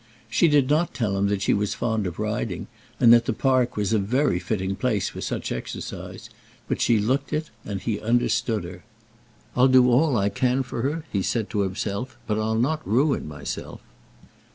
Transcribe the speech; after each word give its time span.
She 0.31 0.47
did 0.47 0.67
not 0.67 0.95
tell 0.95 1.15
him 1.15 1.27
that 1.27 1.43
she 1.43 1.53
was 1.53 1.75
fond 1.75 2.07
of 2.07 2.17
riding, 2.17 2.65
and 2.99 3.13
that 3.13 3.27
the 3.27 3.33
Park 3.33 3.77
was 3.77 3.93
a 3.93 3.99
very 3.99 4.39
fitting 4.39 4.75
place 4.75 5.09
for 5.09 5.21
such 5.21 5.51
exercise; 5.51 6.27
but 6.67 6.81
she 6.81 6.97
looked 6.97 7.31
it, 7.31 7.51
and 7.63 7.79
he 7.79 7.99
understood 8.01 8.63
her. 8.63 8.83
"I'll 9.55 9.67
do 9.67 9.91
all 9.91 10.17
I 10.17 10.29
can 10.29 10.63
for 10.63 10.81
her," 10.81 11.05
he 11.11 11.21
said 11.21 11.51
to 11.51 11.59
himself; 11.59 12.17
"but 12.25 12.39
I'll 12.39 12.57
not 12.57 12.81
ruin 12.87 13.27
myself." 13.27 13.79